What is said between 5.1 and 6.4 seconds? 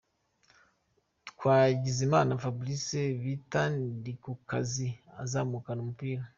azamukana umupira.